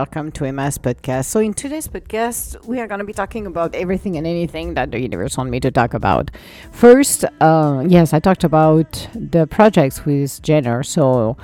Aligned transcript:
welcome 0.00 0.32
to 0.32 0.46
Emma's 0.46 0.78
podcast. 0.78 1.26
So, 1.26 1.40
in 1.40 1.52
today's 1.52 1.86
podcast, 1.86 2.64
we 2.64 2.80
are 2.80 2.86
going 2.86 3.00
to 3.00 3.04
be 3.04 3.12
talking 3.12 3.46
about 3.46 3.74
everything 3.74 4.16
and 4.16 4.26
anything 4.26 4.72
that 4.72 4.92
the 4.92 4.98
universe 4.98 5.36
wants 5.36 5.50
me 5.50 5.60
to 5.60 5.70
talk 5.70 5.92
about. 5.92 6.30
First, 6.72 7.26
uh, 7.42 7.84
yes, 7.86 8.14
I 8.14 8.18
talked 8.18 8.42
about 8.42 8.90
the 9.14 9.46
projects 9.46 10.06
with 10.06 10.40
Jenner. 10.40 10.82
So, 10.82 11.36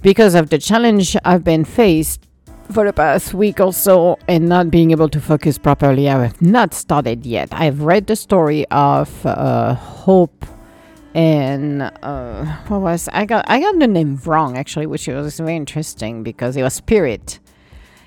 because 0.00 0.34
of 0.34 0.48
the 0.48 0.56
challenge 0.56 1.14
I've 1.26 1.44
been 1.44 1.66
faced 1.66 2.26
for 2.72 2.86
the 2.86 2.94
past 2.94 3.34
week 3.34 3.60
or 3.60 3.74
so 3.74 4.18
and 4.28 4.48
not 4.48 4.70
being 4.70 4.90
able 4.90 5.10
to 5.10 5.20
focus 5.20 5.58
properly, 5.58 6.08
I 6.08 6.22
have 6.22 6.40
not 6.40 6.72
started 6.72 7.26
yet. 7.26 7.50
I've 7.52 7.82
read 7.82 8.06
the 8.06 8.16
story 8.16 8.64
of 8.70 9.26
uh, 9.26 9.74
Hope 9.74 10.46
and 11.14 11.82
uh, 12.02 12.46
what 12.68 12.80
was 12.80 13.10
I 13.12 13.26
got 13.26 13.44
I 13.46 13.60
got 13.60 13.78
the 13.78 13.86
name 13.86 14.16
wrong 14.24 14.56
actually, 14.56 14.86
which 14.86 15.06
was 15.06 15.38
very 15.38 15.54
interesting 15.54 16.22
because 16.22 16.56
it 16.56 16.62
was 16.62 16.72
spirit. 16.72 17.40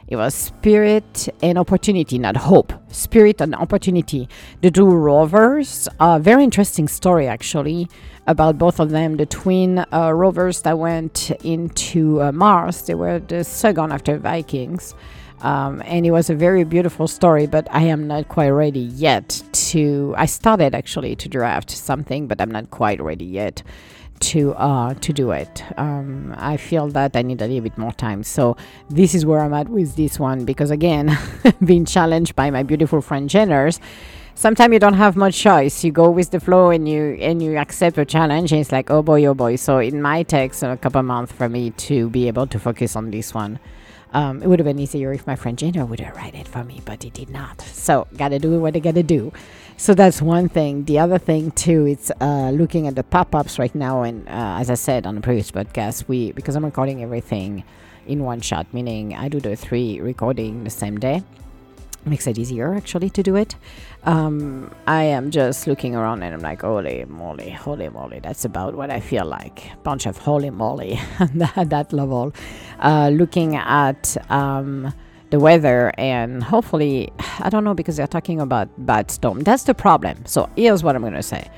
It 0.07 0.15
was 0.15 0.33
spirit 0.33 1.27
and 1.41 1.57
opportunity, 1.57 2.17
not 2.17 2.37
hope. 2.37 2.71
Spirit 2.87 3.41
and 3.41 3.53
opportunity. 3.53 4.29
The 4.61 4.71
two 4.71 4.85
rovers. 4.85 5.89
A 5.99 6.17
very 6.17 6.45
interesting 6.45 6.87
story 6.87 7.27
actually 7.27 7.89
about 8.25 8.57
both 8.57 8.79
of 8.79 8.91
them. 8.91 9.17
The 9.17 9.25
twin 9.25 9.83
uh, 9.91 10.11
rovers 10.13 10.61
that 10.61 10.79
went 10.79 11.31
into 11.43 12.21
uh, 12.21 12.31
Mars. 12.31 12.83
They 12.83 12.95
were 12.95 13.19
the 13.19 13.43
second 13.43 13.91
after 13.91 14.17
Vikings. 14.17 14.95
Um, 15.41 15.83
and 15.85 16.05
it 16.05 16.11
was 16.11 16.29
a 16.29 16.35
very 16.35 16.63
beautiful 16.63 17.07
story, 17.07 17.45
but 17.45 17.67
I 17.69 17.83
am 17.83 18.07
not 18.07 18.27
quite 18.29 18.49
ready 18.49 18.79
yet 18.79 19.43
to. 19.51 20.15
I 20.17 20.25
started 20.25 20.73
actually 20.73 21.15
to 21.17 21.29
draft 21.29 21.69
something, 21.69 22.27
but 22.27 22.41
I'm 22.41 22.49
not 22.49 22.71
quite 22.71 23.01
ready 23.01 23.25
yet 23.25 23.61
to 24.19 24.53
uh, 24.53 24.93
to 24.95 25.13
do 25.13 25.31
it. 25.31 25.63
Um, 25.77 26.33
I 26.37 26.57
feel 26.57 26.87
that 26.89 27.15
I 27.15 27.21
need 27.21 27.41
a 27.41 27.47
little 27.47 27.61
bit 27.61 27.77
more 27.77 27.91
time. 27.91 28.23
So 28.23 28.57
this 28.89 29.15
is 29.15 29.25
where 29.25 29.39
I'm 29.39 29.53
at 29.53 29.69
with 29.69 29.95
this 29.95 30.19
one 30.19 30.45
because 30.45 30.71
again, 30.71 31.17
being 31.65 31.85
challenged 31.85 32.35
by 32.35 32.51
my 32.51 32.63
beautiful 32.63 33.01
friend 33.01 33.29
Jenners. 33.29 33.79
Sometimes 34.35 34.71
you 34.71 34.79
don't 34.79 34.93
have 34.93 35.15
much 35.15 35.35
choice. 35.39 35.83
You 35.83 35.91
go 35.91 36.11
with 36.11 36.29
the 36.29 36.39
flow 36.39 36.69
and 36.69 36.87
you 36.87 37.17
and 37.19 37.41
you 37.41 37.57
accept 37.57 37.97
a 37.97 38.05
challenge, 38.05 38.51
and 38.51 38.61
it's 38.61 38.71
like 38.71 38.91
oh 38.91 39.01
boy, 39.01 39.25
oh 39.25 39.33
boy. 39.33 39.55
So 39.55 39.79
it 39.79 39.93
might 39.93 40.27
take 40.27 40.53
a 40.61 40.77
couple 40.77 41.01
months 41.03 41.31
for 41.31 41.49
me 41.49 41.71
to 41.71 42.09
be 42.09 42.27
able 42.27 42.47
to 42.47 42.59
focus 42.59 42.95
on 42.95 43.11
this 43.11 43.33
one. 43.33 43.59
Um, 44.13 44.41
it 44.41 44.47
would 44.47 44.59
have 44.59 44.65
been 44.65 44.79
easier 44.79 45.11
if 45.11 45.27
my 45.27 45.35
friend 45.35 45.57
Jenner 45.57 45.85
would 45.85 45.99
have 45.99 46.15
write 46.15 46.35
it 46.35 46.47
for 46.47 46.63
me, 46.63 46.81
but 46.85 47.03
he 47.03 47.09
did 47.09 47.29
not. 47.29 47.61
So 47.61 48.07
gotta 48.15 48.39
do 48.39 48.59
what 48.59 48.75
I 48.75 48.79
gotta 48.79 49.03
do. 49.03 49.33
So 49.75 49.93
that's 49.93 50.21
one 50.21 50.49
thing. 50.49 50.85
The 50.85 50.99
other 50.99 51.17
thing 51.17 51.51
too, 51.51 51.85
it's 51.85 52.09
uh, 52.21 52.51
looking 52.51 52.87
at 52.87 52.95
the 52.95 53.03
pop-ups 53.03 53.59
right 53.59 53.73
now, 53.75 54.03
and 54.03 54.27
uh, 54.27 54.57
as 54.59 54.69
I 54.69 54.75
said 54.75 55.05
on 55.05 55.15
the 55.15 55.21
previous 55.21 55.51
podcast, 55.51 56.07
we 56.07 56.31
because 56.31 56.55
I'm 56.55 56.65
recording 56.65 57.03
everything 57.03 57.63
in 58.07 58.23
one 58.23 58.41
shot, 58.41 58.73
meaning 58.73 59.13
I 59.13 59.27
do 59.27 59.39
the 59.39 59.55
three 59.55 59.99
recording 59.99 60.63
the 60.63 60.69
same 60.69 60.97
day 60.97 61.23
makes 62.07 62.27
it 62.27 62.37
easier 62.37 62.73
actually 62.73 63.09
to 63.11 63.23
do 63.23 63.35
it. 63.35 63.55
Um, 64.03 64.71
I 64.87 65.03
am 65.03 65.31
just 65.31 65.67
looking 65.67 65.95
around 65.95 66.23
and 66.23 66.33
I'm 66.33 66.41
like, 66.41 66.61
holy 66.61 67.05
moly, 67.05 67.51
holy 67.51 67.89
moly, 67.89 68.19
that's 68.19 68.45
about 68.45 68.75
what 68.75 68.89
I 68.89 68.99
feel 68.99 69.25
like. 69.25 69.71
Bunch 69.83 70.05
of 70.05 70.17
holy 70.17 70.49
moly 70.49 70.99
at 71.19 71.69
that 71.69 71.93
level. 71.93 72.33
Uh, 72.79 73.09
looking 73.09 73.55
at 73.55 74.15
um, 74.31 74.93
the 75.29 75.39
weather 75.39 75.91
and 75.97 76.43
hopefully, 76.43 77.11
I 77.39 77.49
don't 77.49 77.63
know 77.63 77.73
because 77.73 77.97
they're 77.97 78.07
talking 78.07 78.39
about 78.39 78.69
bad 78.85 79.11
storm. 79.11 79.41
That's 79.41 79.63
the 79.63 79.73
problem. 79.73 80.25
So 80.25 80.49
here's 80.55 80.83
what 80.83 80.95
I'm 80.95 81.01
going 81.01 81.13
to 81.13 81.23
say. 81.23 81.49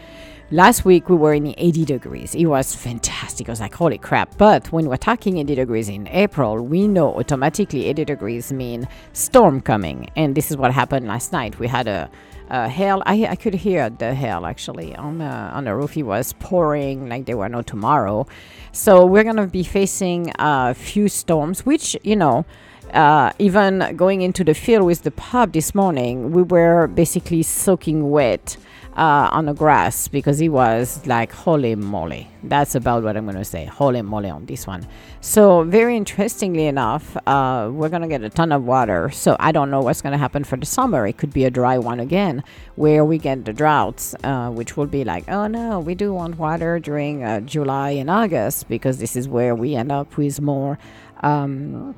Last 0.51 0.83
week 0.83 1.09
we 1.09 1.15
were 1.15 1.35
in 1.35 1.53
80 1.59 1.85
degrees. 1.85 2.33
It 2.33 2.47
was 2.47 2.73
fantastic. 2.73 3.47
I 3.47 3.51
was 3.51 3.59
like, 3.59 3.75
holy 3.75 3.99
crap. 3.99 4.35
But 4.39 4.71
when 4.71 4.89
we're 4.89 4.97
talking 4.97 5.37
80 5.37 5.53
degrees 5.53 5.89
in 5.89 6.07
April, 6.07 6.59
we 6.65 6.87
know 6.87 7.13
automatically 7.19 7.85
80 7.85 8.05
degrees 8.05 8.51
mean 8.51 8.87
storm 9.13 9.61
coming. 9.61 10.09
And 10.15 10.33
this 10.33 10.49
is 10.49 10.57
what 10.57 10.73
happened 10.73 11.07
last 11.07 11.31
night. 11.31 11.59
We 11.59 11.67
had 11.67 11.87
a, 11.87 12.09
a 12.49 12.67
hail. 12.67 13.03
I, 13.05 13.27
I 13.27 13.35
could 13.35 13.53
hear 13.53 13.91
the 13.91 14.15
hail 14.15 14.47
actually 14.47 14.95
on 14.95 15.19
the, 15.19 15.25
on 15.25 15.65
the 15.65 15.75
roof. 15.75 15.95
It 15.95 16.01
was 16.01 16.33
pouring 16.39 17.09
like 17.09 17.27
there 17.27 17.37
were 17.37 17.49
no 17.49 17.61
tomorrow. 17.61 18.25
So 18.71 19.05
we're 19.05 19.25
going 19.25 19.35
to 19.35 19.45
be 19.45 19.63
facing 19.63 20.33
a 20.39 20.73
few 20.73 21.09
storms, 21.09 21.63
which, 21.63 21.95
you 22.03 22.15
know, 22.15 22.43
uh, 22.91 23.33
even 23.37 23.95
going 23.95 24.23
into 24.23 24.43
the 24.43 24.55
field 24.55 24.83
with 24.87 25.03
the 25.03 25.11
pub 25.11 25.53
this 25.53 25.75
morning, 25.75 26.31
we 26.31 26.41
were 26.41 26.87
basically 26.87 27.43
soaking 27.43 28.09
wet 28.09 28.57
uh, 28.95 29.29
on 29.31 29.45
the 29.45 29.53
grass 29.53 30.07
because 30.07 30.39
he 30.39 30.49
was 30.49 31.05
like 31.05 31.31
holy 31.31 31.75
moly. 31.75 32.27
That's 32.43 32.75
about 32.75 33.03
what 33.03 33.17
i'm 33.17 33.25
going 33.25 33.37
to 33.37 33.45
say. 33.45 33.65
Holy 33.65 34.01
moly 34.01 34.29
on 34.29 34.45
this 34.45 34.65
one. 34.65 34.87
So 35.21 35.63
very 35.63 35.95
interestingly 35.97 36.65
enough 36.65 37.15
uh, 37.27 37.69
we're 37.71 37.89
going 37.89 38.01
to 38.01 38.07
get 38.07 38.23
a 38.23 38.29
ton 38.29 38.51
of 38.51 38.63
water. 38.63 39.09
So 39.09 39.35
i 39.39 39.51
don't 39.51 39.71
know 39.71 39.81
what's 39.81 40.01
going 40.01 40.13
to 40.13 40.17
happen 40.17 40.43
for 40.43 40.57
the 40.57 40.65
summer. 40.65 41.07
It 41.07 41.17
could 41.17 41.33
be 41.33 41.45
a 41.45 41.51
dry 41.51 41.77
one 41.77 41.99
again 41.99 42.43
where 42.75 43.05
we 43.05 43.17
get 43.17 43.45
the 43.45 43.53
droughts 43.53 44.15
uh, 44.23 44.49
which 44.49 44.77
will 44.77 44.87
be 44.87 45.03
like 45.03 45.29
oh 45.29 45.47
no 45.47 45.79
we 45.79 45.95
do 45.95 46.13
want 46.13 46.37
water 46.37 46.79
during 46.79 47.23
uh, 47.23 47.39
july 47.41 47.91
and 47.91 48.09
august 48.09 48.67
because 48.69 48.99
this 48.99 49.15
is 49.15 49.27
where 49.27 49.55
we 49.55 49.75
end 49.75 49.91
up 49.91 50.17
with 50.17 50.39
more 50.41 50.77
um, 51.21 51.95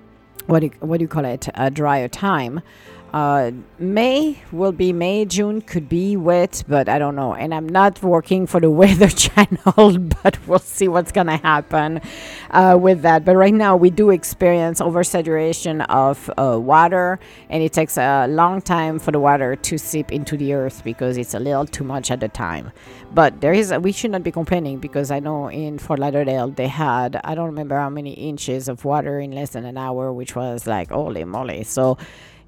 what 0.48 0.60
do 0.60 0.66
you, 0.68 0.72
what 0.80 0.98
do 0.98 1.04
you 1.04 1.08
call 1.08 1.26
it 1.26 1.48
a 1.56 1.70
drier 1.70 2.08
time 2.08 2.62
uh, 3.14 3.52
May 3.78 4.42
will 4.52 4.72
be 4.72 4.94
May, 4.94 5.26
June 5.26 5.62
could 5.62 5.90
be 5.90 6.16
wet, 6.16 6.64
but 6.68 6.88
I 6.88 6.98
don't 6.98 7.16
know. 7.16 7.36
And 7.36 7.54
I'm 7.54 7.68
not 7.68 8.02
working 8.02 8.48
for 8.48 8.62
the 8.62 8.70
Weather 8.82 9.10
Channel, 9.10 9.98
but 10.24 10.48
we'll 10.48 10.60
see 10.60 10.88
what's 10.88 11.12
gonna 11.12 11.38
happen 11.38 12.00
uh, 12.52 12.78
with 12.80 13.02
that. 13.02 13.26
But 13.26 13.36
right 13.36 13.54
now, 13.54 13.76
we 13.76 13.90
do 13.90 14.12
experience 14.12 14.80
oversaturation 14.80 15.86
of 15.90 16.30
uh, 16.38 16.58
water, 16.60 17.20
and 17.50 17.62
it 17.62 17.74
takes 17.74 17.98
a 17.98 18.28
long 18.28 18.62
time 18.62 18.98
for 18.98 19.12
the 19.12 19.20
water 19.20 19.56
to 19.58 19.78
seep 19.78 20.12
into 20.12 20.38
the 20.38 20.54
earth 20.54 20.84
because 20.84 21.18
it's 21.18 21.34
a 21.34 21.40
little 21.40 21.66
too 21.66 21.84
much 21.84 22.12
at 22.12 22.22
the 22.22 22.30
time. 22.30 22.72
But 23.14 23.42
there 23.42 23.52
is, 23.52 23.72
a, 23.72 23.80
we 23.80 23.92
should 23.92 24.12
not 24.12 24.24
be 24.24 24.32
complaining 24.32 24.80
because 24.80 25.12
I 25.12 25.20
know 25.20 25.50
in 25.50 25.80
Fort 25.80 26.00
Lauderdale 26.00 26.50
they 26.50 26.68
had, 26.68 27.20
I 27.26 27.36
don't 27.36 27.48
remember 27.48 27.78
how 27.78 27.90
many 27.90 28.14
inches 28.14 28.70
of 28.70 28.86
water 28.86 29.20
in 29.20 29.32
less 29.32 29.50
than 29.50 29.66
an 29.66 29.78
hour, 29.78 30.14
which 30.14 30.31
was 30.36 30.68
like 30.68 30.92
holy 30.92 31.24
moly. 31.24 31.64
So 31.64 31.98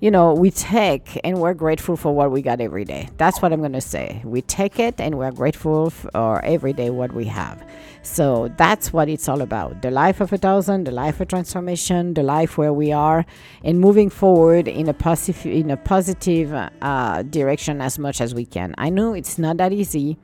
you 0.04 0.12
know, 0.12 0.34
we 0.34 0.52
take 0.52 1.18
and 1.24 1.38
we're 1.38 1.54
grateful 1.54 1.96
for 1.96 2.14
what 2.14 2.30
we 2.30 2.42
got 2.42 2.60
every 2.60 2.84
day. 2.84 3.08
That's 3.16 3.42
what 3.42 3.54
I'm 3.54 3.62
going 3.62 3.72
to 3.72 3.80
say. 3.80 4.22
We 4.26 4.42
take 4.42 4.78
it 4.78 5.00
and 5.00 5.18
we're 5.18 5.32
grateful 5.32 5.92
for 5.92 6.44
every 6.44 6.74
day 6.74 6.90
what 6.90 7.14
we 7.14 7.24
have. 7.24 7.66
So 8.02 8.50
that's 8.58 8.92
what 8.92 9.08
it's 9.08 9.30
all 9.30 9.42
about. 9.42 9.82
The 9.82 9.92
life 9.92 10.20
of 10.20 10.34
a 10.34 10.38
thousand, 10.38 10.88
the 10.88 10.92
life 10.92 11.22
of 11.22 11.30
transformation, 11.30 12.16
the 12.16 12.22
life 12.22 12.58
where 12.58 12.74
we 12.74 12.92
are, 12.92 13.26
and 13.64 13.80
moving 13.80 14.10
forward 14.10 14.68
in 14.68 14.90
a 14.90 14.94
positive 14.94 15.46
in 15.46 15.72
a 15.72 15.78
positive 15.78 16.52
uh, 16.82 17.22
direction 17.22 17.80
as 17.80 17.98
much 17.98 18.20
as 18.20 18.36
we 18.36 18.44
can. 18.44 18.76
I 18.78 18.90
know 18.90 19.14
it's 19.14 19.38
not 19.40 19.56
that 19.56 19.72
easy. 19.72 20.18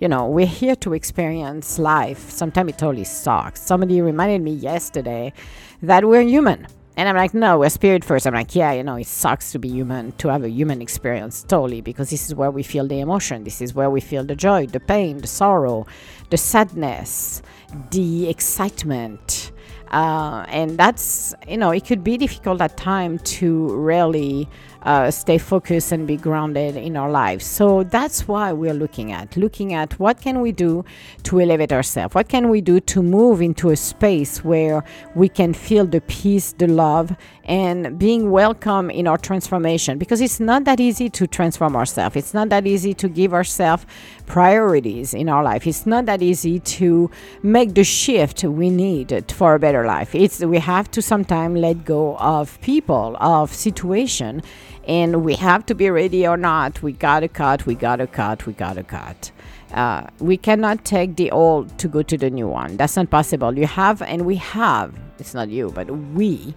You 0.00 0.08
know, 0.08 0.26
we're 0.26 0.46
here 0.46 0.76
to 0.76 0.94
experience 0.94 1.78
life. 1.78 2.30
Sometimes 2.30 2.70
it 2.70 2.78
totally 2.78 3.04
sucks. 3.04 3.60
Somebody 3.60 4.00
reminded 4.00 4.40
me 4.40 4.52
yesterday 4.52 5.34
that 5.82 6.06
we're 6.06 6.22
human 6.22 6.66
and 6.96 7.08
I'm 7.08 7.16
like, 7.16 7.34
no, 7.34 7.58
we're 7.58 7.68
spirit 7.68 8.04
first. 8.04 8.26
I'm 8.26 8.32
like, 8.34 8.54
yeah, 8.54 8.72
you 8.72 8.82
know, 8.82 8.96
it 8.96 9.06
sucks 9.06 9.52
to 9.52 9.58
be 9.58 9.68
human, 9.68 10.12
to 10.12 10.28
have 10.28 10.42
a 10.42 10.48
human 10.48 10.80
experience, 10.80 11.42
totally, 11.42 11.82
because 11.82 12.08
this 12.08 12.26
is 12.26 12.34
where 12.34 12.50
we 12.50 12.62
feel 12.62 12.86
the 12.86 13.00
emotion. 13.00 13.44
This 13.44 13.60
is 13.60 13.74
where 13.74 13.90
we 13.90 14.00
feel 14.00 14.24
the 14.24 14.34
joy, 14.34 14.66
the 14.66 14.80
pain, 14.80 15.18
the 15.18 15.26
sorrow, 15.26 15.86
the 16.30 16.38
sadness, 16.38 17.42
the 17.90 18.28
excitement. 18.30 19.52
Uh, 19.90 20.46
and 20.48 20.78
that's, 20.78 21.34
you 21.46 21.58
know, 21.58 21.70
it 21.70 21.84
could 21.84 22.02
be 22.02 22.16
difficult 22.16 22.60
at 22.60 22.76
time 22.76 23.18
to 23.20 23.68
really 23.76 24.48
uh, 24.86 25.10
stay 25.10 25.36
focused 25.36 25.92
and 25.92 26.06
be 26.06 26.16
grounded 26.16 26.76
in 26.76 26.96
our 26.96 27.10
lives. 27.10 27.44
So 27.44 27.82
that's 27.82 28.26
why 28.26 28.52
we're 28.52 28.74
looking 28.74 29.12
at 29.12 29.36
looking 29.36 29.74
at 29.74 29.98
what 29.98 30.20
can 30.20 30.40
we 30.40 30.52
do 30.52 30.84
to 31.24 31.40
elevate 31.40 31.72
ourselves. 31.72 32.14
What 32.14 32.28
can 32.28 32.48
we 32.48 32.60
do 32.60 32.80
to 32.80 33.02
move 33.02 33.42
into 33.42 33.70
a 33.70 33.76
space 33.76 34.44
where 34.44 34.84
we 35.14 35.28
can 35.28 35.52
feel 35.52 35.84
the 35.86 36.00
peace, 36.02 36.52
the 36.52 36.68
love, 36.68 37.16
and 37.44 37.98
being 37.98 38.30
welcome 38.30 38.90
in 38.90 39.06
our 39.06 39.18
transformation. 39.18 39.98
Because 39.98 40.20
it's 40.20 40.40
not 40.40 40.64
that 40.64 40.80
easy 40.80 41.08
to 41.10 41.26
transform 41.26 41.76
ourselves. 41.76 42.16
It's 42.16 42.34
not 42.34 42.48
that 42.50 42.66
easy 42.66 42.94
to 42.94 43.08
give 43.08 43.32
ourselves 43.34 43.86
priorities 44.26 45.14
in 45.14 45.28
our 45.28 45.42
life. 45.42 45.66
It's 45.66 45.86
not 45.86 46.06
that 46.06 46.22
easy 46.22 46.58
to 46.60 47.10
make 47.42 47.74
the 47.74 47.84
shift 47.84 48.44
we 48.44 48.70
need 48.70 49.30
for 49.32 49.54
a 49.54 49.58
better 49.58 49.86
life. 49.86 50.14
It's 50.14 50.40
we 50.44 50.58
have 50.58 50.90
to 50.92 51.02
sometimes 51.02 51.58
let 51.58 51.84
go 51.84 52.16
of 52.18 52.60
people, 52.60 53.16
of 53.20 53.54
situation 53.54 54.42
and 54.86 55.24
we 55.24 55.34
have 55.34 55.66
to 55.66 55.74
be 55.74 55.90
ready 55.90 56.26
or 56.26 56.36
not. 56.36 56.82
We 56.82 56.92
gotta 56.92 57.28
cut, 57.28 57.66
we 57.66 57.74
gotta 57.74 58.06
cut, 58.06 58.46
we 58.46 58.52
gotta 58.52 58.82
cut. 58.82 59.30
Uh, 59.72 60.06
we 60.20 60.36
cannot 60.36 60.84
take 60.84 61.16
the 61.16 61.30
old 61.30 61.76
to 61.78 61.88
go 61.88 62.02
to 62.02 62.16
the 62.16 62.30
new 62.30 62.48
one. 62.48 62.76
That's 62.76 62.96
not 62.96 63.10
possible. 63.10 63.58
You 63.58 63.66
have, 63.66 64.00
and 64.00 64.24
we 64.24 64.36
have, 64.36 64.94
it's 65.18 65.34
not 65.34 65.48
you, 65.48 65.72
but 65.74 65.90
we 65.90 66.54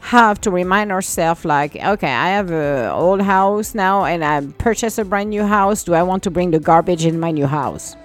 have 0.00 0.40
to 0.40 0.50
remind 0.50 0.90
ourselves 0.90 1.44
like 1.44 1.76
okay 1.76 2.10
i 2.10 2.30
have 2.30 2.50
a 2.50 2.90
old 2.90 3.20
house 3.20 3.74
now 3.74 4.04
and 4.06 4.24
i 4.24 4.40
purchase 4.56 4.96
a 4.96 5.04
brand 5.04 5.28
new 5.28 5.44
house 5.44 5.84
do 5.84 5.92
i 5.92 6.02
want 6.02 6.22
to 6.22 6.30
bring 6.30 6.50
the 6.50 6.58
garbage 6.58 7.04
in 7.04 7.20
my 7.20 7.30
new 7.30 7.46
house 7.46 7.96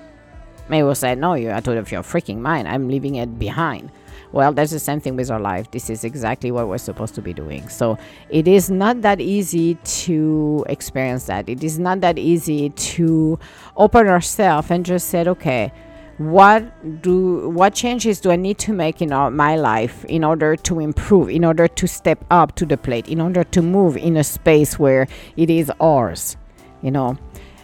May 0.67 0.83
will 0.83 0.93
say 0.93 1.15
no 1.15 1.35
you're 1.35 1.53
out 1.53 1.67
of 1.69 1.91
your 1.91 2.03
freaking 2.03 2.39
mind 2.39 2.67
i'm 2.67 2.89
leaving 2.89 3.15
it 3.15 3.39
behind 3.39 3.91
well 4.35 4.51
that's 4.53 4.71
the 4.71 4.79
same 4.79 4.99
thing 4.99 5.15
with 5.15 5.31
our 5.31 5.39
life. 5.39 5.71
This 5.71 5.89
is 5.89 6.03
exactly 6.03 6.51
what 6.51 6.67
we're 6.67 6.77
supposed 6.77 7.15
to 7.15 7.21
be 7.21 7.33
doing. 7.33 7.67
So 7.69 7.97
it 8.29 8.47
is 8.47 8.69
not 8.69 9.01
that 9.01 9.19
easy 9.19 9.75
to 10.05 10.65
experience 10.69 11.25
that. 11.25 11.49
It 11.49 11.63
is 11.63 11.79
not 11.79 12.01
that 12.01 12.19
easy 12.19 12.69
to 12.69 13.39
open 13.75 14.07
ourselves 14.07 14.69
and 14.69 14.85
just 14.85 15.07
said 15.09 15.27
okay 15.27 15.71
what 16.17 17.01
do 17.01 17.49
what 17.49 17.73
changes 17.73 18.21
do 18.21 18.31
I 18.31 18.37
need 18.37 18.57
to 18.59 18.73
make 18.73 19.01
in 19.01 19.09
my 19.09 19.57
life 19.57 20.05
in 20.05 20.23
order 20.23 20.55
to 20.55 20.79
improve, 20.79 21.29
in 21.29 21.43
order 21.43 21.67
to 21.67 21.87
step 21.87 22.23
up 22.31 22.55
to 22.55 22.65
the 22.65 22.77
plate, 22.77 23.09
in 23.09 23.19
order 23.19 23.43
to 23.43 23.61
move 23.61 23.97
in 23.97 24.15
a 24.15 24.23
space 24.23 24.79
where 24.79 25.07
it 25.35 25.49
is 25.49 25.71
ours. 25.81 26.37
You 26.81 26.91
know, 26.91 27.17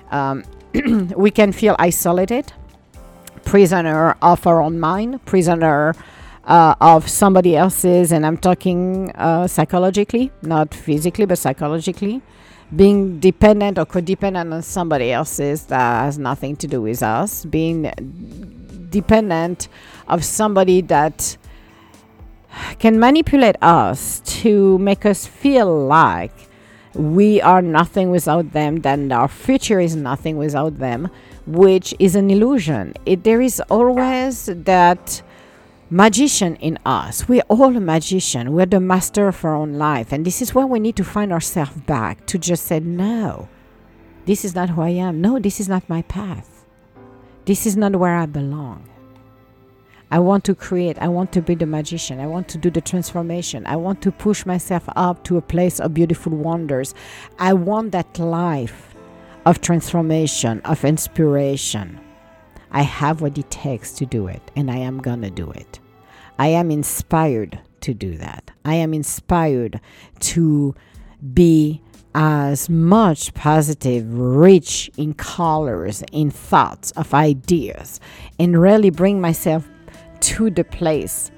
um, 0.09 0.44
we 1.15 1.31
can 1.31 1.53
feel 1.53 1.75
isolated, 1.79 2.51
prisoner 3.45 4.17
of 4.21 4.45
our 4.45 4.62
own 4.62 4.79
mind, 4.79 5.24
prisoner 5.25 5.95
uh, 6.45 6.75
of 6.81 7.09
somebody 7.09 7.55
else's, 7.55 8.11
and 8.11 8.25
I'm 8.25 8.38
talking 8.38 9.11
uh, 9.11 9.47
psychologically, 9.47 10.31
not 10.41 10.73
physically, 10.73 11.25
but 11.25 11.38
psychologically. 11.38 12.21
Being 12.75 13.19
dependent 13.19 13.77
or 13.77 13.85
codependent 13.85 14.53
on 14.53 14.61
somebody 14.61 15.11
else's 15.11 15.65
that 15.65 16.05
has 16.05 16.17
nothing 16.17 16.55
to 16.57 16.67
do 16.67 16.81
with 16.81 17.03
us. 17.03 17.43
Being 17.45 17.91
dependent 18.89 19.67
of 20.07 20.23
somebody 20.23 20.81
that 20.81 21.38
can 22.79 22.99
manipulate 22.99 23.55
us 23.61 24.21
to 24.41 24.77
make 24.79 25.05
us 25.05 25.25
feel 25.25 25.85
like 25.85 26.31
we 26.93 27.41
are 27.41 27.61
nothing 27.61 28.09
without 28.11 28.51
them, 28.51 28.81
then 28.81 29.11
our 29.11 29.27
future 29.27 29.79
is 29.79 29.95
nothing 29.95 30.38
without 30.38 30.77
them, 30.79 31.09
which 31.45 31.93
is 31.99 32.15
an 32.15 32.29
illusion. 32.29 32.93
It, 33.05 33.23
there 33.23 33.41
is 33.41 33.61
always 33.69 34.45
that 34.45 35.21
magician 35.91 36.55
in 36.55 36.79
us. 36.85 37.27
We're 37.27 37.43
all 37.49 37.75
a 37.75 37.81
magician. 37.81 38.53
We're 38.53 38.65
the 38.65 38.79
master 38.79 39.27
of 39.27 39.43
our 39.43 39.53
own 39.53 39.73
life. 39.73 40.13
And 40.13 40.25
this 40.25 40.41
is 40.41 40.55
where 40.55 40.65
we 40.65 40.79
need 40.79 40.95
to 40.95 41.03
find 41.03 41.33
ourselves 41.33 41.75
back 41.81 42.25
to 42.27 42.38
just 42.38 42.65
say, 42.65 42.79
no, 42.79 43.49
this 44.25 44.45
is 44.45 44.55
not 44.55 44.69
who 44.69 44.81
I 44.81 44.89
am. 44.89 45.19
No, 45.19 45.38
this 45.38 45.59
is 45.59 45.67
not 45.67 45.89
my 45.89 46.01
path. 46.03 46.65
This 47.43 47.65
is 47.65 47.75
not 47.75 47.97
where 47.97 48.15
I 48.15 48.25
belong. 48.25 48.88
I 50.09 50.19
want 50.19 50.45
to 50.45 50.55
create. 50.55 50.97
I 50.99 51.09
want 51.09 51.33
to 51.33 51.41
be 51.41 51.55
the 51.55 51.65
magician. 51.65 52.21
I 52.21 52.27
want 52.27 52.47
to 52.49 52.57
do 52.57 52.69
the 52.69 52.81
transformation. 52.81 53.65
I 53.65 53.75
want 53.75 54.01
to 54.03 54.13
push 54.13 54.45
myself 54.45 54.83
up 54.95 55.25
to 55.25 55.38
a 55.38 55.41
place 55.41 55.81
of 55.81 55.93
beautiful 55.93 56.31
wonders. 56.33 56.93
I 57.38 57.51
want 57.51 57.91
that 57.91 58.17
life 58.17 58.95
of 59.45 59.59
transformation, 59.59 60.61
of 60.61 60.85
inspiration. 60.85 61.99
I 62.71 62.83
have 62.83 63.19
what 63.19 63.38
it 63.38 63.51
takes 63.51 63.91
to 63.95 64.05
do 64.05 64.27
it, 64.27 64.41
and 64.55 64.71
I 64.71 64.77
am 64.77 64.99
going 64.99 65.21
to 65.23 65.29
do 65.29 65.51
it. 65.51 65.81
I 66.41 66.47
am 66.47 66.71
inspired 66.71 67.59
to 67.81 67.93
do 67.93 68.17
that. 68.17 68.49
I 68.65 68.73
am 68.73 68.95
inspired 68.95 69.79
to 70.21 70.73
be 71.35 71.83
as 72.15 72.67
much 72.67 73.31
positive, 73.35 74.11
rich 74.11 74.89
in 74.97 75.13
colors, 75.13 76.03
in 76.11 76.31
thoughts, 76.31 76.89
of 76.93 77.13
ideas, 77.13 77.99
and 78.39 78.59
really 78.59 78.89
bring 78.89 79.21
myself 79.21 79.69
to 80.21 80.49
the 80.49 80.63
place 80.63 81.29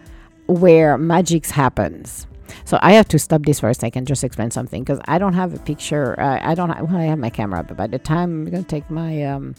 where 0.48 0.98
magic 0.98 1.48
happens. 1.48 2.26
So 2.64 2.80
I 2.82 2.94
have 2.94 3.10
to 3.10 3.20
stop 3.20 3.42
this 3.44 3.60
for 3.60 3.68
a 3.70 3.74
second, 3.74 4.08
just 4.08 4.24
explain 4.24 4.52
something 4.52 4.86
because 4.86 5.02
I 5.04 5.18
don't 5.18 5.34
have 5.34 5.54
a 5.54 5.60
picture. 5.60 6.18
Uh, 6.18 6.40
I 6.42 6.56
don't. 6.56 6.70
Have, 6.70 6.90
well, 6.90 7.02
I 7.02 7.08
have 7.08 7.20
my 7.20 7.30
camera, 7.30 7.62
but 7.62 7.76
by 7.76 7.88
the 7.88 8.00
time 8.00 8.46
I'm 8.48 8.52
gonna 8.52 8.64
take 8.64 8.90
my 8.90 9.22
um, 9.26 9.56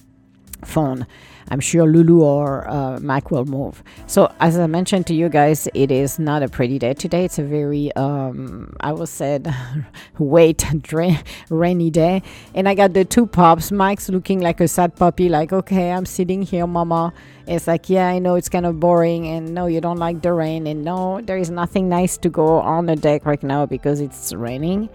phone. 0.66 1.06
I'm 1.50 1.60
sure 1.60 1.86
Lulu 1.86 2.22
or 2.22 2.68
uh, 2.68 2.98
Mac 3.00 3.30
will 3.30 3.44
move. 3.44 3.82
So, 4.06 4.32
as 4.40 4.58
I 4.58 4.66
mentioned 4.66 5.06
to 5.08 5.14
you 5.14 5.28
guys, 5.28 5.68
it 5.74 5.90
is 5.90 6.18
not 6.18 6.42
a 6.42 6.48
pretty 6.48 6.78
day 6.78 6.94
today. 6.94 7.26
It's 7.26 7.38
a 7.38 7.42
very, 7.42 7.94
um, 7.96 8.74
I 8.80 8.92
will 8.92 9.06
say, 9.06 9.40
wait, 10.18 10.64
dra- 10.80 11.22
rainy 11.50 11.90
day. 11.90 12.22
And 12.54 12.68
I 12.68 12.74
got 12.74 12.94
the 12.94 13.04
two 13.04 13.26
pups. 13.26 13.70
Mike's 13.70 14.08
looking 14.08 14.40
like 14.40 14.60
a 14.60 14.68
sad 14.68 14.96
puppy, 14.96 15.28
like, 15.28 15.52
okay, 15.52 15.92
I'm 15.92 16.06
sitting 16.06 16.42
here, 16.42 16.66
mama. 16.66 17.12
It's 17.46 17.66
like, 17.66 17.90
yeah, 17.90 18.08
I 18.08 18.18
know 18.18 18.36
it's 18.36 18.48
kind 18.48 18.64
of 18.64 18.80
boring. 18.80 19.26
And 19.26 19.54
no, 19.54 19.66
you 19.66 19.80
don't 19.82 19.98
like 19.98 20.22
the 20.22 20.32
rain. 20.32 20.66
And 20.66 20.82
no, 20.82 21.20
there 21.20 21.36
is 21.36 21.50
nothing 21.50 21.88
nice 21.90 22.16
to 22.18 22.30
go 22.30 22.60
on 22.60 22.86
the 22.86 22.96
deck 22.96 23.26
right 23.26 23.42
now 23.42 23.66
because 23.66 24.00
it's 24.00 24.32
raining 24.32 24.88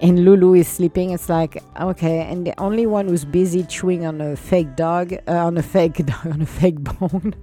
and 0.00 0.24
Lulu 0.24 0.54
is 0.54 0.68
sleeping. 0.68 1.10
It's 1.10 1.28
like 1.28 1.62
okay, 1.80 2.20
and 2.20 2.46
the 2.46 2.58
only 2.60 2.86
one 2.86 3.08
who's 3.08 3.24
busy 3.24 3.64
chewing 3.64 4.06
on 4.06 4.20
a 4.20 4.36
fake 4.36 4.76
dog, 4.76 5.14
uh, 5.26 5.32
on 5.32 5.56
a 5.56 5.62
fake 5.62 6.04
dog, 6.06 6.26
on 6.26 6.42
a 6.42 6.46
fake 6.46 6.80
bone, 6.80 7.34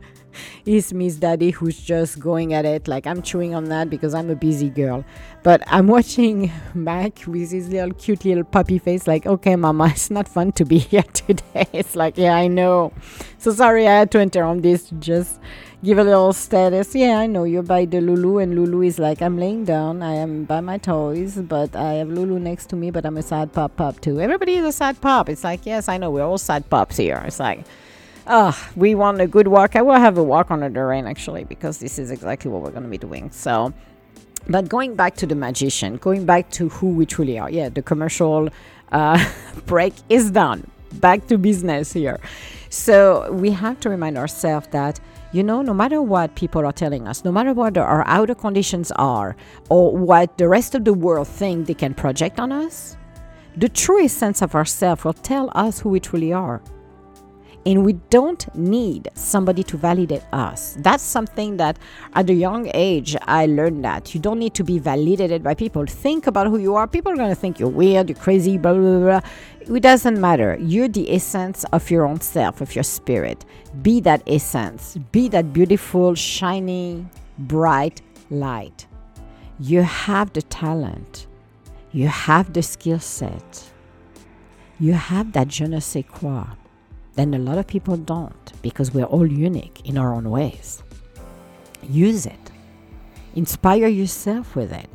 is 0.65 0.93
Miss 0.93 1.15
Daddy, 1.15 1.51
who's 1.51 1.79
just 1.79 2.19
going 2.19 2.53
at 2.53 2.65
it. 2.65 2.87
Like 2.87 3.07
I'm 3.07 3.21
chewing 3.21 3.55
on 3.55 3.65
that 3.65 3.89
because 3.89 4.13
I'm 4.13 4.29
a 4.29 4.35
busy 4.35 4.69
girl. 4.69 5.03
But 5.43 5.63
I'm 5.67 5.87
watching 5.95 6.51
Mac 6.73 7.25
with 7.27 7.51
his 7.51 7.69
little 7.69 7.93
cute 7.93 8.25
little 8.25 8.43
puppy 8.43 8.79
face. 8.79 9.07
Like 9.07 9.25
okay, 9.25 9.55
Mama, 9.55 9.87
it's 9.91 10.09
not 10.09 10.27
fun 10.27 10.51
to 10.53 10.65
be 10.65 10.79
here 10.79 11.03
today. 11.13 11.67
It's 11.73 11.95
like 11.95 12.17
yeah, 12.17 12.35
I 12.35 12.47
know. 12.47 12.93
So 13.37 13.51
sorry, 13.51 13.87
I 13.87 13.99
had 13.99 14.11
to 14.11 14.19
interrupt 14.19 14.61
this 14.61 14.89
to 14.89 14.95
just 14.95 15.39
give 15.83 15.97
a 15.97 16.03
little 16.03 16.31
status. 16.31 16.95
Yeah, 16.95 17.17
I 17.19 17.27
know 17.27 17.43
you're 17.43 17.61
by 17.61 17.85
the 17.85 17.99
Lulu, 17.99 18.37
and 18.37 18.55
Lulu 18.55 18.81
is 18.83 18.99
like, 18.99 19.21
I'm 19.21 19.37
laying 19.37 19.65
down, 19.65 20.01
I 20.01 20.13
am 20.13 20.45
by 20.45 20.61
my 20.61 20.77
toys, 20.77 21.35
but 21.35 21.75
I 21.75 21.93
have 21.95 22.07
Lulu 22.07 22.39
next 22.39 22.69
to 22.69 22.75
me, 22.75 22.89
but 22.89 23.05
I'm 23.05 23.17
a 23.17 23.21
sad 23.21 23.51
pop 23.51 23.75
pop 23.75 23.99
too. 23.99 24.19
Everybody 24.21 24.55
is 24.55 24.65
a 24.65 24.71
sad 24.71 24.99
pop. 25.01 25.29
It's 25.29 25.43
like, 25.43 25.65
yes, 25.65 25.89
I 25.89 25.97
know, 25.97 26.09
we're 26.09 26.23
all 26.23 26.37
sad 26.37 26.69
pops 26.69 26.97
here. 26.97 27.21
It's 27.25 27.39
like, 27.39 27.65
oh, 28.27 28.71
we 28.75 28.95
want 28.95 29.21
a 29.21 29.27
good 29.27 29.47
walk. 29.47 29.75
I 29.75 29.81
will 29.81 29.99
have 29.99 30.17
a 30.17 30.23
walk 30.23 30.51
under 30.51 30.69
the 30.69 30.83
rain 30.83 31.07
actually, 31.07 31.43
because 31.43 31.77
this 31.77 31.99
is 31.99 32.11
exactly 32.11 32.51
what 32.51 32.61
we're 32.61 32.71
going 32.71 32.83
to 32.83 32.89
be 32.89 32.97
doing. 32.97 33.31
So, 33.31 33.73
but 34.47 34.67
going 34.67 34.95
back 34.95 35.15
to 35.17 35.25
the 35.25 35.35
magician, 35.35 35.97
going 35.97 36.25
back 36.25 36.49
to 36.51 36.69
who 36.69 36.89
we 36.89 37.05
truly 37.05 37.39
are. 37.39 37.49
Yeah, 37.49 37.69
the 37.69 37.81
commercial 37.81 38.49
uh, 38.91 39.23
break 39.65 39.93
is 40.09 40.31
done. 40.31 40.69
Back 40.93 41.27
to 41.27 41.37
business 41.37 41.93
here. 41.93 42.19
So 42.69 43.31
we 43.31 43.51
have 43.51 43.79
to 43.81 43.89
remind 43.89 44.17
ourselves 44.17 44.67
that 44.71 44.99
you 45.33 45.41
know, 45.41 45.63
no 45.63 45.73
matter 45.73 45.99
what 45.99 46.35
people 46.35 46.63
are 46.63 46.71
telling 46.71 47.07
us, 47.07 47.25
no 47.25 47.31
matter 47.31 47.53
what 47.53 47.75
our 47.75 48.03
outer 48.07 48.35
conditions 48.35 48.91
are, 48.97 49.35
or 49.69 49.97
what 49.97 50.37
the 50.37 50.47
rest 50.47 50.75
of 50.75 50.85
the 50.85 50.93
world 50.93 51.27
think 51.27 51.65
they 51.65 51.73
can 51.73 51.95
project 51.95 52.39
on 52.39 52.51
us, 52.51 52.95
the 53.57 53.67
true 53.67 54.03
essence 54.03 54.43
of 54.43 54.53
ourselves 54.53 55.03
will 55.03 55.13
tell 55.13 55.51
us 55.55 55.79
who 55.79 55.89
we 55.89 55.99
truly 55.99 56.31
are. 56.31 56.61
And 57.65 57.85
we 57.85 57.93
don't 58.09 58.53
need 58.55 59.09
somebody 59.13 59.63
to 59.63 59.77
validate 59.77 60.23
us. 60.33 60.75
That's 60.79 61.03
something 61.03 61.57
that 61.57 61.77
at 62.13 62.29
a 62.29 62.33
young 62.33 62.69
age 62.73 63.15
I 63.21 63.45
learned 63.45 63.85
that. 63.85 64.13
You 64.13 64.19
don't 64.19 64.39
need 64.39 64.53
to 64.55 64.63
be 64.63 64.79
validated 64.79 65.43
by 65.43 65.53
people. 65.53 65.85
Think 65.85 66.27
about 66.27 66.47
who 66.47 66.57
you 66.57 66.75
are. 66.75 66.87
People 66.87 67.13
are 67.13 67.15
going 67.15 67.29
to 67.29 67.35
think 67.35 67.59
you're 67.59 67.69
weird, 67.69 68.09
you're 68.09 68.17
crazy, 68.17 68.57
blah, 68.57 68.73
blah, 68.73 68.99
blah. 68.99 69.21
It 69.75 69.81
doesn't 69.81 70.19
matter. 70.19 70.57
You're 70.59 70.89
the 70.89 71.13
essence 71.13 71.63
of 71.71 71.89
your 71.89 72.05
own 72.05 72.19
self, 72.19 72.59
of 72.59 72.75
your 72.75 72.83
spirit. 72.83 73.45
Be 73.81 74.01
that 74.01 74.21
essence. 74.27 74.97
Be 75.13 75.29
that 75.29 75.53
beautiful, 75.53 76.15
shiny, 76.15 77.05
bright 77.39 78.01
light. 78.29 78.87
You 79.59 79.83
have 79.83 80.33
the 80.33 80.41
talent. 80.41 81.27
You 81.93 82.07
have 82.07 82.51
the 82.51 82.61
skill 82.61 82.99
set. 82.99 83.71
You 84.79 84.93
have 84.93 85.31
that 85.31 85.47
je 85.47 85.65
ne 85.65 85.79
sais 85.79 86.03
quoi 86.03 86.43
then 87.15 87.33
a 87.33 87.39
lot 87.39 87.57
of 87.57 87.67
people 87.67 87.97
don't 87.97 88.53
because 88.61 88.93
we're 88.93 89.05
all 89.05 89.25
unique 89.25 89.81
in 89.85 89.97
our 89.97 90.13
own 90.13 90.29
ways. 90.29 90.81
Use 91.83 92.25
it. 92.25 92.51
Inspire 93.35 93.87
yourself 93.87 94.55
with 94.55 94.71
it. 94.71 94.89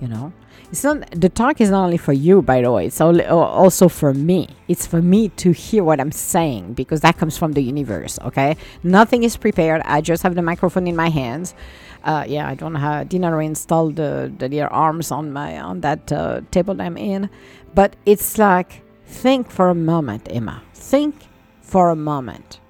You 0.00 0.08
know, 0.08 0.32
it's 0.70 0.82
not 0.82 1.08
the 1.12 1.28
talk 1.28 1.60
is 1.60 1.70
not 1.70 1.84
only 1.84 1.96
for 1.96 2.12
you, 2.12 2.42
by 2.42 2.62
the 2.62 2.72
way. 2.72 2.86
It's 2.86 3.00
also 3.00 3.88
for 3.88 4.12
me. 4.12 4.48
It's 4.68 4.86
for 4.86 5.00
me 5.00 5.28
to 5.28 5.52
hear 5.52 5.84
what 5.84 6.00
I'm 6.00 6.10
saying 6.10 6.72
because 6.72 7.02
that 7.02 7.18
comes 7.18 7.38
from 7.38 7.52
the 7.52 7.62
universe. 7.62 8.18
Okay, 8.24 8.56
nothing 8.82 9.22
is 9.22 9.36
prepared. 9.36 9.82
I 9.84 10.00
just 10.00 10.22
have 10.24 10.34
the 10.34 10.42
microphone 10.42 10.86
in 10.88 10.96
my 10.96 11.08
hands. 11.08 11.54
Uh, 12.02 12.24
yeah, 12.26 12.48
I 12.48 12.54
don't 12.54 12.74
have 12.74 13.08
didn't 13.10 13.32
reinstall 13.32 13.94
the 13.94 14.32
the 14.36 14.48
their 14.48 14.72
arms 14.72 15.12
on 15.12 15.32
my 15.32 15.60
on 15.60 15.82
that 15.82 16.10
uh, 16.10 16.40
table 16.50 16.80
I'm 16.80 16.96
in, 16.96 17.30
but 17.74 17.94
it's 18.04 18.38
like 18.38 18.82
think 19.06 19.50
for 19.50 19.68
a 19.68 19.74
moment, 19.74 20.26
Emma 20.30 20.62
think 20.82 21.14
for 21.62 21.90
a 21.90 21.96
moment. 21.96 22.60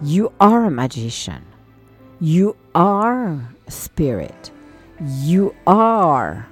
You 0.00 0.32
are 0.38 0.66
a 0.66 0.70
magician. 0.70 1.44
You 2.20 2.56
are 2.74 3.54
spirit. 3.68 4.50
You 5.00 5.54
are 5.66 6.46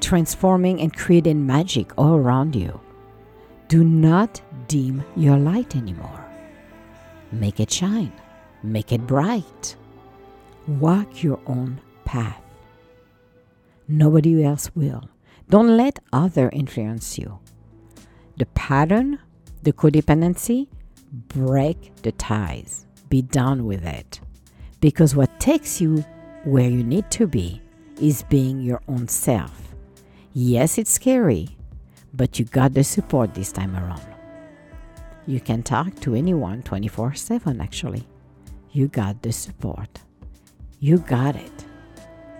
transforming 0.00 0.80
and 0.80 0.96
creating 0.96 1.46
magic 1.46 1.92
all 1.96 2.16
around 2.16 2.56
you. 2.56 2.80
Do 3.68 3.84
not 3.84 4.40
dim 4.66 5.04
your 5.16 5.36
light 5.36 5.76
anymore. 5.76 6.24
Make 7.30 7.60
it 7.60 7.70
shine. 7.70 8.12
Make 8.62 8.90
it 8.92 9.06
bright. 9.06 9.76
Walk 10.66 11.22
your 11.22 11.40
own 11.46 11.80
path. 12.04 12.42
Nobody 13.86 14.42
else 14.42 14.70
will. 14.74 15.08
Don't 15.50 15.76
let 15.76 15.98
other 16.12 16.48
influence 16.50 17.18
you. 17.18 17.38
The 18.38 18.46
pattern, 18.46 19.20
the 19.64 19.72
codependency, 19.72 20.68
break 21.28 21.92
the 22.02 22.12
ties. 22.12 22.86
Be 23.08 23.22
done 23.22 23.66
with 23.66 23.84
it. 23.84 24.20
Because 24.80 25.16
what 25.16 25.40
takes 25.40 25.80
you 25.80 26.04
where 26.44 26.68
you 26.68 26.84
need 26.84 27.10
to 27.12 27.26
be 27.26 27.60
is 28.00 28.22
being 28.24 28.60
your 28.60 28.82
own 28.88 29.08
self. 29.08 29.74
Yes, 30.32 30.78
it's 30.78 30.90
scary, 30.90 31.56
but 32.12 32.38
you 32.38 32.44
got 32.44 32.74
the 32.74 32.84
support 32.84 33.34
this 33.34 33.52
time 33.52 33.76
around. 33.76 34.02
You 35.26 35.40
can 35.40 35.62
talk 35.62 35.98
to 36.00 36.14
anyone 36.14 36.62
24 36.62 37.14
7, 37.14 37.60
actually. 37.60 38.06
You 38.72 38.88
got 38.88 39.22
the 39.22 39.32
support. 39.32 40.00
You 40.80 40.98
got 40.98 41.36
it. 41.36 41.64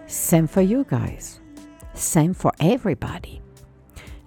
Same 0.07 0.47
for 0.47 0.61
you 0.61 0.85
guys. 0.85 1.41
Same 1.95 2.35
for 2.35 2.53
everybody. 2.61 3.41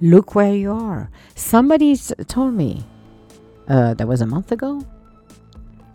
Look 0.02 0.36
where 0.36 0.54
you 0.54 0.72
are. 0.72 1.10
Somebody 1.36 1.96
told 1.96 2.54
me, 2.54 2.86
uh, 3.68 3.96
that 3.96 4.08
was 4.08 4.22
a 4.22 4.28
month 4.28 4.52
ago, 4.52 4.86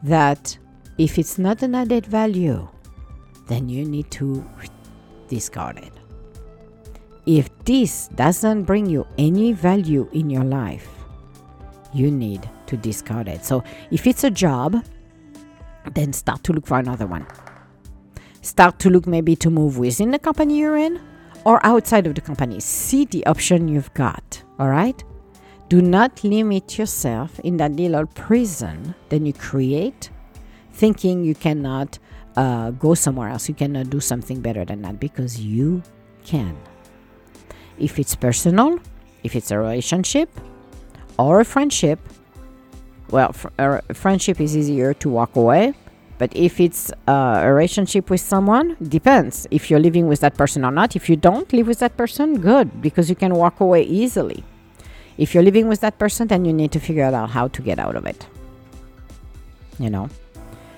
that 0.03 0.59
if 0.99 1.19
it's 1.19 1.39
not 1.39 1.63
an 1.63 1.75
added 1.75 2.07
value, 2.07 2.69
then 3.47 3.69
you 3.69 3.85
need 3.85 4.11
to 4.13 4.45
discard 5.29 5.79
it. 5.79 5.93
If 7.27 7.49
this 7.65 8.09
doesn't 8.09 8.65
bring 8.65 8.87
you 8.87 9.07
any 9.19 9.53
value 9.53 10.09
in 10.13 10.29
your 10.29 10.45
life, 10.45 10.89
you 11.95 12.11
need 12.11 12.49
to 12.67 12.77
discard 12.77 13.29
it. 13.29 13.45
So 13.45 13.63
if 13.93 14.07
it's 14.07 14.25
a 14.25 14.31
job, 14.31 14.85
then 15.95 16.13
start 16.13 16.43
to 16.45 16.53
look 16.53 16.67
for 16.67 16.79
another 16.79 17.07
one. 17.07 17.27
Start 18.41 18.81
to 18.81 18.91
look 18.91 19.07
maybe 19.07 19.37
to 19.37 19.51
move 19.51 19.79
within 19.79 20.11
the 20.11 20.19
company 20.19 20.59
you're 20.59 20.77
in 20.77 21.01
or 21.45 21.65
outside 21.65 22.07
of 22.07 22.15
the 22.15 22.21
company. 22.21 22.61
See 22.61 23.05
the 23.05 23.27
option 23.27 23.69
you've 23.69 23.93
got, 23.95 24.43
all 24.59 24.69
right? 24.69 25.03
Do 25.69 25.81
not 25.81 26.23
limit 26.23 26.79
yourself 26.79 27.41
in 27.41 27.57
that 27.57 27.73
little 27.73 28.07
prison 28.07 28.95
that 29.09 29.23
you 29.23 29.33
create, 29.33 30.11
thinking 30.73 31.25
you 31.25 31.35
cannot 31.35 31.99
uh, 32.37 32.71
go 32.73 32.95
somewhere 32.95 33.29
else, 33.29 33.49
you 33.49 33.55
cannot 33.55 33.91
do 33.91 34.01
something 34.01 34.41
better 34.41 34.65
than 34.65 34.83
that 34.83 35.01
because 35.01 35.41
you 35.41 35.83
can. 36.25 36.57
If 37.79 37.99
it's 37.99 38.15
personal, 38.15 38.79
if 39.25 39.35
it's 39.37 39.51
a 39.51 39.59
relationship 39.59 40.29
or 41.19 41.41
a 41.41 41.45
friendship, 41.45 41.99
well, 43.11 43.33
fr- 43.33 43.49
a 43.59 43.95
friendship 43.95 44.41
is 44.41 44.57
easier 44.57 44.95
to 44.95 45.09
walk 45.09 45.37
away. 45.37 45.75
But 46.23 46.37
if 46.37 46.61
it's 46.61 46.93
uh, 47.09 47.41
a 47.43 47.53
relationship 47.53 48.09
with 48.09 48.21
someone, 48.21 48.77
depends 48.81 49.49
if 49.51 49.69
you're 49.69 49.81
living 49.81 50.07
with 50.07 50.21
that 50.21 50.37
person 50.37 50.65
or 50.65 50.71
not. 50.71 50.95
If 50.95 51.11
you 51.11 51.17
don't 51.17 51.53
live 51.53 51.67
with 51.67 51.81
that 51.81 51.97
person, 51.97 52.41
good, 52.41 52.81
because 52.81 53.11
you 53.11 53.17
can 53.17 53.35
walk 53.35 53.59
away 53.59 53.83
easily. 53.83 54.45
If 55.19 55.35
you're 55.35 55.43
living 55.43 55.67
with 55.67 55.81
that 55.81 55.99
person, 55.99 56.29
then 56.29 56.45
you 56.45 56.53
need 56.53 56.71
to 56.71 56.79
figure 56.79 57.03
out 57.03 57.31
how 57.31 57.49
to 57.49 57.61
get 57.61 57.81
out 57.81 57.97
of 57.97 58.07
it. 58.07 58.25
You 59.81 59.91
know? 59.91 60.09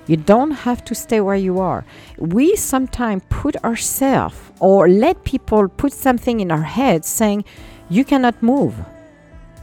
You 0.07 0.17
don't 0.17 0.53
have 0.53 0.83
to 0.87 0.95
stay 0.95 1.21
where 1.21 1.37
you 1.37 1.61
are. 1.61 1.85
We 2.17 2.57
sometimes 2.57 3.23
put 3.29 3.63
ourselves 3.63 4.39
or 4.61 4.89
let 4.89 5.25
people 5.25 5.69
put 5.69 5.93
something 5.93 6.41
in 6.41 6.51
our 6.51 6.63
heads 6.63 7.07
saying, 7.07 7.45
you 7.91 8.03
cannot 8.03 8.43
move. 8.43 8.75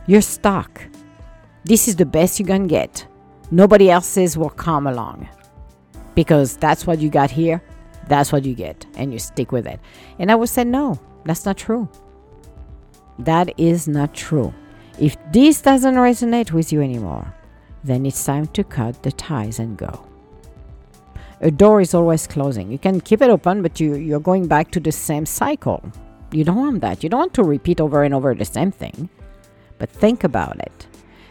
You're 0.05 0.21
stuck. 0.21 0.79
This 1.63 1.88
is 1.88 1.95
the 1.95 2.05
best 2.05 2.39
you 2.39 2.45
can 2.45 2.67
get. 2.67 3.07
Nobody 3.50 3.89
else's 3.89 4.38
will 4.38 4.51
come 4.51 4.85
along. 4.85 5.27
Because 6.15 6.58
that's 6.58 6.86
what 6.86 7.00
you 7.00 7.10
got 7.10 7.32
here, 7.32 7.62
that's 8.08 8.32
what 8.32 8.46
you 8.46 8.53
get, 8.53 8.86
and 8.96 9.13
you 9.13 9.20
stick 9.20 9.51
with 9.51 9.68
it. 9.68 9.80
And 10.20 10.32
I 10.32 10.36
would 10.36 10.50
say, 10.50 10.63
no, 10.63 11.00
that's 11.25 11.46
not 11.46 11.58
true. 11.58 11.88
That 13.20 13.53
is 13.60 13.88
not 13.88 14.13
true. 14.13 14.53
If 15.00 15.15
this 15.32 15.62
doesn't 15.62 15.96
resonate 15.96 16.51
with 16.51 16.72
you 16.74 16.82
anymore, 16.82 17.34
then 17.84 18.06
it's 18.06 18.24
time 18.24 18.48
to 18.48 18.63
cut 18.63 19.03
the 19.03 19.12
ties 19.12 19.60
and 19.60 19.77
go 19.77 20.06
a 21.41 21.50
door 21.50 21.82
is 21.82 21.94
always 21.94 22.27
closing. 22.27 22.72
You 22.72 22.77
can 22.77 23.01
keep 23.01 23.22
it 23.22 23.30
open, 23.30 23.62
but 23.63 23.80
you, 23.80 23.96
you're 23.96 24.20
going 24.20 24.48
back 24.48 24.70
to 24.72 24.80
the 24.80 24.91
same 24.91 25.25
cycle. 25.25 25.84
You 26.32 26.44
don't 26.44 26.56
want 26.56 26.82
that. 26.82 27.03
You 27.03 27.10
don't 27.10 27.20
want 27.20 27.34
to 27.34 27.44
repeat 27.44 27.82
over 27.82 28.03
and 28.03 28.13
over 28.13 28.34
the 28.36 28.46
same 28.46 28.72
thing. 28.72 29.10
But 29.80 29.89
think 29.89 30.24
about 30.24 30.60
it. 30.60 30.88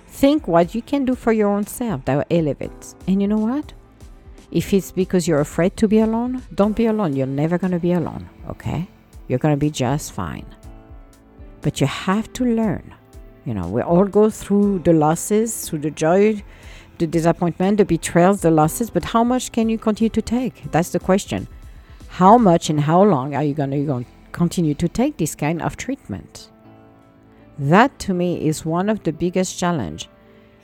Think 0.09 0.49
what 0.49 0.75
you 0.75 0.83
can 0.83 1.05
do 1.05 1.15
for 1.15 1.33
your 1.33 1.49
own 1.49 1.65
self 1.67 2.05
that 2.05 2.17
will 2.17 2.37
elevate. 2.39 2.95
And 3.07 3.23
you 3.23 3.29
know 3.29 3.39
what? 3.39 3.73
If 4.53 4.75
it's 4.75 4.91
because 4.91 5.29
you're 5.29 5.41
afraid 5.41 5.77
to 5.77 5.87
be 5.87 6.01
alone, 6.01 6.43
don't 6.55 6.75
be 6.75 6.87
alone. 6.87 7.15
You're 7.15 7.27
never 7.27 7.57
going 7.57 7.71
to 7.73 7.79
be 7.79 7.93
alone, 7.93 8.29
okay? 8.49 8.89
You're 9.29 9.39
going 9.39 9.55
to 9.55 9.61
be 9.61 9.71
just 9.71 10.13
fine. 10.13 10.47
But 11.61 11.81
you 11.81 11.87
have 11.87 12.33
to 12.33 12.45
learn. 12.45 12.95
You 13.45 13.55
know, 13.55 13.69
we 13.69 13.81
all 13.81 14.07
go 14.07 14.29
through 14.29 14.81
the 14.81 14.93
losses, 14.93 15.69
through 15.69 15.81
the 15.81 15.91
joy, 15.91 16.43
the 16.99 17.07
disappointment, 17.07 17.79
the 17.79 17.85
betrayals, 17.85 18.41
the 18.43 18.51
losses, 18.51 18.91
but 18.91 19.05
how 19.05 19.23
much 19.25 19.53
can 19.53 19.69
you 19.69 19.79
continue 19.79 20.11
to 20.11 20.23
take? 20.23 20.71
That's 20.73 20.91
the 20.91 20.99
question. 20.99 21.47
How 22.09 22.37
much 22.37 22.71
and 22.71 22.81
how 22.81 23.03
long 23.03 23.35
are 23.35 23.45
you 23.45 23.55
going 23.55 23.71
to 23.71 24.05
continue 24.33 24.75
to 24.75 24.89
take 24.89 25.17
this 25.17 25.35
kind 25.35 25.63
of 25.63 25.77
treatment? 25.77 26.51
That 27.59 27.99
to 28.01 28.15
me 28.15 28.47
is 28.47 28.65
one 28.65 28.89
of 28.89 29.03
the 29.05 29.13
biggest 29.13 29.59
challenge. 29.59 30.09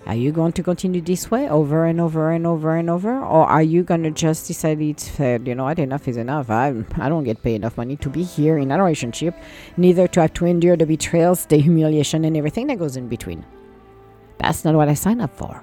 Are 0.06 0.14
you 0.14 0.30
going 0.30 0.52
to 0.52 0.62
continue 0.62 1.00
this 1.00 1.32
way 1.32 1.48
over 1.48 1.84
and 1.84 2.00
over 2.00 2.30
and 2.30 2.46
over 2.46 2.76
and 2.76 2.88
over? 2.88 3.18
Or 3.18 3.44
are 3.44 3.62
you 3.62 3.82
going 3.82 4.04
to 4.04 4.12
just 4.12 4.46
decide 4.46 4.80
it's 4.80 5.08
fair, 5.08 5.40
you 5.40 5.56
know 5.56 5.64
what, 5.64 5.80
enough 5.80 6.06
is 6.06 6.16
enough. 6.16 6.48
I, 6.48 6.84
I 6.94 7.08
don't 7.08 7.24
get 7.24 7.42
paid 7.42 7.56
enough 7.56 7.76
money 7.76 7.96
to 7.96 8.08
be 8.08 8.22
here 8.22 8.56
in 8.56 8.70
a 8.70 8.78
relationship, 8.78 9.34
neither 9.76 10.06
to 10.06 10.20
have 10.20 10.32
to 10.34 10.46
endure 10.46 10.76
the 10.76 10.86
betrayals, 10.86 11.46
the 11.46 11.58
humiliation, 11.58 12.24
and 12.24 12.36
everything 12.36 12.68
that 12.68 12.78
goes 12.78 12.96
in 12.96 13.08
between. 13.08 13.44
That's 14.38 14.64
not 14.64 14.76
what 14.76 14.88
I 14.88 14.94
signed 14.94 15.22
up 15.22 15.36
for. 15.36 15.60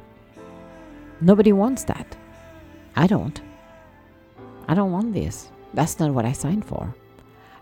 Nobody 1.21 1.53
wants 1.53 1.85
that. 1.85 2.17
I 2.97 3.07
don't. 3.07 3.41
I 4.67 4.73
don't 4.73 4.91
want 4.91 5.13
this. 5.13 5.51
That's 5.73 6.00
not 6.00 6.12
what 6.12 6.25
I 6.25 6.33
signed 6.33 6.65
for. 6.65 6.93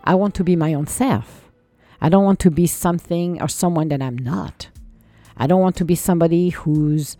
I 0.02 0.16
want 0.16 0.34
to 0.34 0.42
be 0.42 0.56
my 0.56 0.74
own 0.74 0.88
self. 0.88 1.48
I 2.00 2.08
don't 2.08 2.24
want 2.24 2.40
to 2.40 2.50
be 2.50 2.66
something 2.66 3.40
or 3.40 3.46
someone 3.46 3.86
that 3.90 4.02
I'm 4.02 4.18
not. 4.18 4.66
I 5.36 5.46
don't 5.46 5.60
want 5.60 5.76
to 5.76 5.84
be 5.84 5.94
somebody 5.94 6.50
who's 6.50 7.16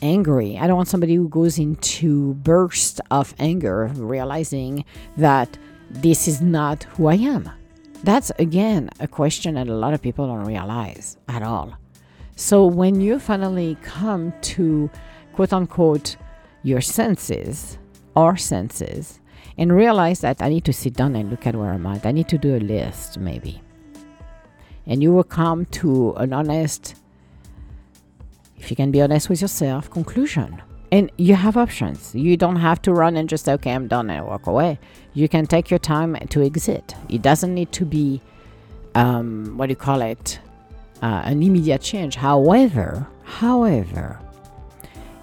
angry. 0.00 0.58
I 0.58 0.66
don't 0.66 0.76
want 0.76 0.88
somebody 0.88 1.14
who 1.14 1.28
goes 1.28 1.58
into 1.58 2.34
bursts 2.34 3.00
of 3.10 3.34
anger, 3.38 3.90
realizing 3.94 4.84
that 5.16 5.58
this 5.90 6.26
is 6.26 6.40
not 6.40 6.84
who 6.84 7.06
I 7.06 7.14
am. 7.14 7.50
That's 8.02 8.30
again 8.38 8.90
a 8.98 9.06
question 9.06 9.54
that 9.54 9.68
a 9.68 9.74
lot 9.74 9.94
of 9.94 10.02
people 10.02 10.26
don't 10.26 10.44
realize 10.44 11.16
at 11.28 11.42
all. 11.42 11.76
So 12.34 12.66
when 12.66 13.00
you 13.00 13.18
finally 13.18 13.76
come 13.82 14.32
to 14.42 14.90
quote 15.34 15.52
unquote 15.52 16.16
your 16.62 16.80
senses, 16.80 17.78
our 18.16 18.36
senses, 18.36 19.20
and 19.58 19.74
realize 19.74 20.20
that 20.20 20.40
I 20.40 20.48
need 20.48 20.64
to 20.64 20.72
sit 20.72 20.94
down 20.94 21.14
and 21.16 21.30
look 21.30 21.46
at 21.46 21.56
where 21.56 21.72
I'm 21.72 21.86
at. 21.86 22.06
I 22.06 22.12
need 22.12 22.28
to 22.28 22.38
do 22.38 22.56
a 22.56 22.58
list, 22.58 23.18
maybe. 23.18 23.60
And 24.86 25.02
you 25.02 25.12
will 25.12 25.24
come 25.24 25.66
to 25.66 26.12
an 26.14 26.32
honest, 26.32 26.94
if 28.62 28.70
you 28.70 28.76
can 28.76 28.92
be 28.92 29.02
honest 29.02 29.28
with 29.28 29.42
yourself, 29.42 29.90
conclusion. 29.90 30.62
And 30.92 31.10
you 31.16 31.34
have 31.34 31.56
options. 31.56 32.14
You 32.14 32.36
don't 32.36 32.56
have 32.56 32.80
to 32.82 32.92
run 32.92 33.16
and 33.16 33.28
just 33.28 33.48
okay, 33.48 33.72
I'm 33.72 33.88
done 33.88 34.08
and 34.08 34.24
walk 34.24 34.46
away. 34.46 34.78
You 35.14 35.28
can 35.28 35.46
take 35.46 35.68
your 35.68 35.80
time 35.80 36.14
to 36.28 36.44
exit. 36.44 36.94
It 37.08 37.22
doesn't 37.22 37.52
need 37.52 37.72
to 37.72 37.84
be, 37.84 38.20
um, 38.94 39.56
what 39.56 39.66
do 39.66 39.72
you 39.72 39.76
call 39.76 40.00
it, 40.00 40.38
uh, 41.02 41.22
an 41.24 41.42
immediate 41.42 41.80
change. 41.80 42.14
However, 42.14 43.08
however, 43.24 44.20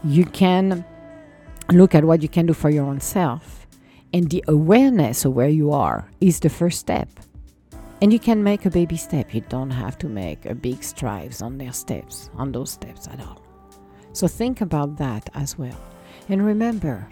you 0.03 0.25
can 0.25 0.83
look 1.71 1.95
at 1.95 2.03
what 2.03 2.21
you 2.21 2.27
can 2.27 2.45
do 2.45 2.53
for 2.53 2.69
your 2.69 2.85
own 2.85 2.99
self. 2.99 3.67
And 4.11 4.29
the 4.29 4.43
awareness 4.49 5.23
of 5.23 5.33
where 5.33 5.47
you 5.47 5.71
are 5.71 6.09
is 6.19 6.41
the 6.41 6.49
first 6.49 6.79
step. 6.79 7.07
And 8.01 8.13
you 8.13 8.19
can 8.19 8.43
make 8.43 8.65
a 8.65 8.69
baby 8.69 8.95
step. 8.95 9.33
You 9.33 9.41
don't 9.49 9.71
have 9.71 9.97
to 9.99 10.07
make 10.07 10.45
a 10.45 10.55
big 10.55 10.83
strides 10.83 11.41
on 11.41 11.57
their 11.57 11.73
steps, 11.73 12.29
on 12.35 12.51
those 12.51 12.71
steps 12.71 13.07
at 13.07 13.19
all. 13.19 13.41
So 14.13 14.27
think 14.27 14.61
about 14.61 14.97
that 14.97 15.29
as 15.33 15.57
well. 15.57 15.79
And 16.29 16.45
remember, 16.45 17.07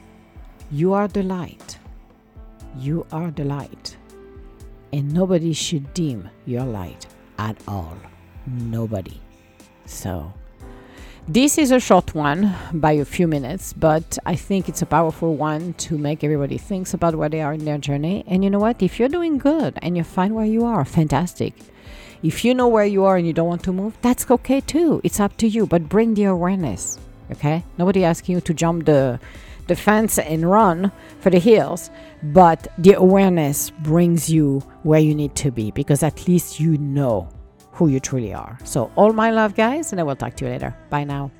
you 0.71 0.93
are 0.93 1.07
the 1.07 1.23
light. 1.23 1.77
You 2.77 3.05
are 3.11 3.31
the 3.31 3.43
light. 3.43 3.97
And 4.93 5.13
nobody 5.13 5.53
should 5.53 5.93
dim 5.93 6.29
your 6.45 6.63
light 6.63 7.05
at 7.37 7.57
all. 7.67 7.97
Nobody. 8.45 9.19
So 9.85 10.31
this 11.27 11.57
is 11.57 11.71
a 11.71 11.79
short 11.79 12.15
one 12.15 12.55
by 12.71 12.93
a 12.93 13.03
few 13.03 13.27
minutes, 13.27 13.73
but 13.73 14.17
I 14.25 14.35
think 14.35 14.69
it's 14.69 14.81
a 14.81 14.85
powerful 14.85 15.35
one 15.35 15.73
to 15.73 15.97
make 15.97 16.23
everybody 16.23 16.57
think 16.57 16.93
about 16.93 17.15
where 17.15 17.27
they 17.27 17.41
are 17.41 17.53
in 17.53 17.65
their 17.65 17.77
journey. 17.77 18.23
And 18.27 18.45
you 18.45 18.49
know 18.49 18.59
what? 18.59 18.81
If 18.81 18.97
you're 18.97 19.09
doing 19.09 19.37
good 19.37 19.77
and 19.81 19.97
you 19.97 20.05
find 20.05 20.35
where 20.35 20.45
you 20.45 20.63
are, 20.63 20.85
fantastic. 20.85 21.53
If 22.23 22.45
you 22.45 22.53
know 22.53 22.69
where 22.69 22.85
you 22.85 23.03
are 23.03 23.17
and 23.17 23.27
you 23.27 23.33
don't 23.33 23.47
want 23.49 23.63
to 23.63 23.73
move, 23.73 23.97
that's 24.01 24.29
okay 24.31 24.61
too. 24.61 25.01
It's 25.03 25.19
up 25.19 25.35
to 25.37 25.47
you, 25.47 25.67
but 25.67 25.89
bring 25.89 26.13
the 26.13 26.23
awareness. 26.23 26.97
Okay? 27.29 27.63
Nobody 27.77 28.05
asking 28.05 28.35
you 28.35 28.41
to 28.41 28.53
jump 28.53 28.85
the 28.85 29.19
the 29.67 29.75
fence 29.75 30.17
and 30.17 30.49
run 30.49 30.93
for 31.19 31.29
the 31.29 31.39
hills, 31.39 31.89
but 32.23 32.69
the 32.77 32.93
awareness 32.93 33.69
brings 33.69 34.29
you 34.29 34.59
where 34.83 35.01
you 35.01 35.13
need 35.13 35.35
to 35.35 35.51
be 35.51 35.71
because 35.71 36.03
at 36.03 36.25
least 36.25 36.57
you 36.57 36.77
know 36.77 37.27
who 37.77 37.87
you 37.87 37.99
truly 37.99 38.33
are. 38.33 38.57
So, 38.63 38.91
all 38.95 39.13
my 39.13 39.29
love, 39.29 39.55
guys, 39.55 39.91
and 39.91 40.01
I 40.01 40.03
will 40.03 40.15
talk 40.15 40.35
to 40.37 40.45
you 40.45 40.51
later. 40.51 40.75
Bye 40.89 41.03
now. 41.03 41.31